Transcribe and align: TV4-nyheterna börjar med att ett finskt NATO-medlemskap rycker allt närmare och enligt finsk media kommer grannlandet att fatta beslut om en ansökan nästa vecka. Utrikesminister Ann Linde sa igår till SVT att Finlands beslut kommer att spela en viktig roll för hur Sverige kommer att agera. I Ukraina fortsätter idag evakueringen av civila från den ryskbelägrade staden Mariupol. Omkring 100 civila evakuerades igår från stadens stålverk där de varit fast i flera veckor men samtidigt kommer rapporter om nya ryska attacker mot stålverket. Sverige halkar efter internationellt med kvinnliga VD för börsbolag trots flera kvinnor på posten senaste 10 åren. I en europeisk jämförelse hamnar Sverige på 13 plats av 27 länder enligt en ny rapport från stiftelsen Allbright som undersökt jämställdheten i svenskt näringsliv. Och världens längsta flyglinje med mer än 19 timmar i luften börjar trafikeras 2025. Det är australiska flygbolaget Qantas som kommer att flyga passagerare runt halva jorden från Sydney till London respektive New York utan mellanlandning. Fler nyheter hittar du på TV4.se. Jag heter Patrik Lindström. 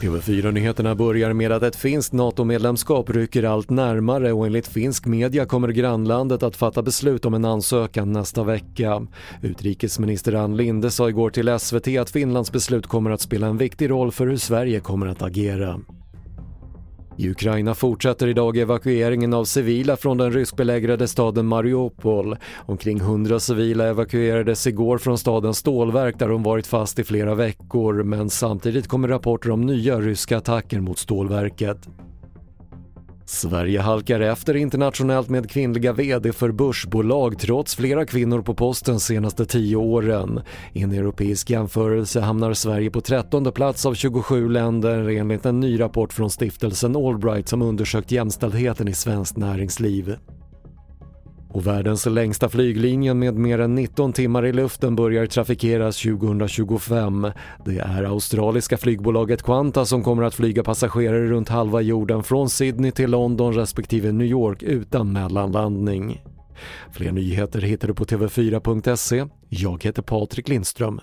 TV4-nyheterna 0.00 0.94
börjar 0.94 1.32
med 1.32 1.52
att 1.52 1.62
ett 1.62 1.76
finskt 1.76 2.12
NATO-medlemskap 2.12 3.10
rycker 3.10 3.42
allt 3.42 3.70
närmare 3.70 4.32
och 4.32 4.46
enligt 4.46 4.68
finsk 4.68 5.06
media 5.06 5.46
kommer 5.46 5.68
grannlandet 5.68 6.42
att 6.42 6.56
fatta 6.56 6.82
beslut 6.82 7.24
om 7.24 7.34
en 7.34 7.44
ansökan 7.44 8.12
nästa 8.12 8.44
vecka. 8.44 9.06
Utrikesminister 9.42 10.32
Ann 10.32 10.56
Linde 10.56 10.90
sa 10.90 11.08
igår 11.08 11.30
till 11.30 11.58
SVT 11.58 11.88
att 12.00 12.10
Finlands 12.10 12.52
beslut 12.52 12.86
kommer 12.86 13.10
att 13.10 13.20
spela 13.20 13.46
en 13.46 13.58
viktig 13.58 13.90
roll 13.90 14.12
för 14.12 14.26
hur 14.26 14.36
Sverige 14.36 14.80
kommer 14.80 15.06
att 15.06 15.22
agera. 15.22 15.80
I 17.18 17.30
Ukraina 17.30 17.74
fortsätter 17.74 18.26
idag 18.26 18.56
evakueringen 18.56 19.34
av 19.34 19.44
civila 19.44 19.96
från 19.96 20.18
den 20.18 20.32
ryskbelägrade 20.32 21.08
staden 21.08 21.46
Mariupol. 21.46 22.36
Omkring 22.66 22.98
100 22.98 23.40
civila 23.40 23.86
evakuerades 23.86 24.66
igår 24.66 24.98
från 24.98 25.18
stadens 25.18 25.58
stålverk 25.58 26.18
där 26.18 26.28
de 26.28 26.42
varit 26.42 26.66
fast 26.66 26.98
i 26.98 27.04
flera 27.04 27.34
veckor 27.34 28.02
men 28.02 28.30
samtidigt 28.30 28.88
kommer 28.88 29.08
rapporter 29.08 29.50
om 29.50 29.66
nya 29.66 30.00
ryska 30.00 30.36
attacker 30.36 30.80
mot 30.80 30.98
stålverket. 30.98 31.88
Sverige 33.28 33.80
halkar 33.80 34.20
efter 34.20 34.56
internationellt 34.56 35.28
med 35.28 35.50
kvinnliga 35.50 35.92
VD 35.92 36.32
för 36.32 36.52
börsbolag 36.52 37.38
trots 37.38 37.76
flera 37.76 38.06
kvinnor 38.06 38.42
på 38.42 38.54
posten 38.54 39.00
senaste 39.00 39.46
10 39.46 39.76
åren. 39.76 40.40
I 40.72 40.82
en 40.82 40.92
europeisk 40.92 41.50
jämförelse 41.50 42.20
hamnar 42.20 42.52
Sverige 42.52 42.90
på 42.90 43.00
13 43.00 43.52
plats 43.52 43.86
av 43.86 43.94
27 43.94 44.48
länder 44.48 45.08
enligt 45.08 45.46
en 45.46 45.60
ny 45.60 45.80
rapport 45.80 46.12
från 46.12 46.30
stiftelsen 46.30 46.96
Allbright 46.96 47.48
som 47.48 47.62
undersökt 47.62 48.12
jämställdheten 48.12 48.88
i 48.88 48.94
svenskt 48.94 49.36
näringsliv. 49.36 50.16
Och 51.56 51.66
världens 51.66 52.06
längsta 52.06 52.48
flyglinje 52.48 53.14
med 53.14 53.34
mer 53.34 53.58
än 53.58 53.74
19 53.74 54.12
timmar 54.12 54.46
i 54.46 54.52
luften 54.52 54.96
börjar 54.96 55.26
trafikeras 55.26 56.02
2025. 56.02 57.32
Det 57.64 57.78
är 57.78 58.04
australiska 58.04 58.76
flygbolaget 58.76 59.42
Qantas 59.42 59.88
som 59.88 60.02
kommer 60.02 60.22
att 60.22 60.34
flyga 60.34 60.62
passagerare 60.62 61.26
runt 61.26 61.48
halva 61.48 61.80
jorden 61.80 62.22
från 62.22 62.50
Sydney 62.50 62.90
till 62.90 63.10
London 63.10 63.54
respektive 63.54 64.12
New 64.12 64.26
York 64.26 64.62
utan 64.62 65.12
mellanlandning. 65.12 66.22
Fler 66.92 67.12
nyheter 67.12 67.60
hittar 67.60 67.88
du 67.88 67.94
på 67.94 68.04
TV4.se. 68.04 69.26
Jag 69.48 69.84
heter 69.84 70.02
Patrik 70.02 70.48
Lindström. 70.48 71.00